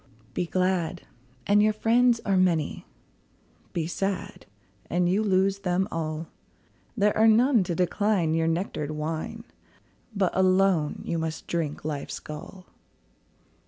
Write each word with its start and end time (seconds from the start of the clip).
Be 0.33 0.47
glad, 0.47 1.03
and 1.45 1.61
your 1.61 1.73
friends 1.73 2.19
are 2.25 2.35
many; 2.35 2.87
Be 3.71 3.85
sad, 3.85 4.47
and 4.89 5.07
you 5.07 5.21
lose 5.21 5.59
them 5.59 5.87
all; 5.91 6.27
There 6.97 7.15
are 7.15 7.27
none 7.27 7.63
to 7.65 7.75
decline 7.75 8.33
your 8.33 8.47
nectar'd 8.47 8.89
wine, 8.89 9.43
But 10.15 10.35
alone 10.35 11.03
you 11.05 11.19
must 11.19 11.45
drink 11.45 11.85
life's 11.85 12.19
gall. 12.19 12.65